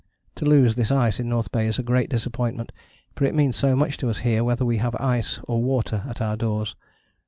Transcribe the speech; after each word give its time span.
To 0.33 0.45
lose 0.45 0.73
this 0.73 0.89
ice 0.89 1.19
in 1.19 1.29
North 1.29 1.51
Bay 1.51 1.67
is 1.67 1.77
a 1.77 1.83
great 1.83 2.09
disappointment, 2.09 2.71
for 3.15 3.25
it 3.25 3.35
means 3.35 3.55
so 3.55 3.75
much 3.75 3.97
to 3.97 4.09
us 4.09 4.17
here 4.25 4.43
whether 4.43 4.65
we 4.65 4.77
have 4.77 4.95
ice 4.99 5.39
or 5.47 5.61
water 5.61 6.03
at 6.09 6.19
our 6.19 6.35
doors. 6.35 6.75